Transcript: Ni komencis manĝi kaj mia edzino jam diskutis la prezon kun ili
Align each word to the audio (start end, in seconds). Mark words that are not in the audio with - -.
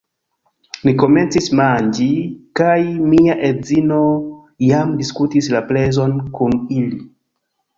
Ni 0.87 0.93
komencis 1.01 1.49
manĝi 1.59 2.07
kaj 2.61 2.79
mia 3.11 3.35
edzino 3.51 4.01
jam 4.71 4.97
diskutis 5.03 5.51
la 5.57 5.63
prezon 5.71 6.17
kun 6.41 6.61
ili 6.81 6.99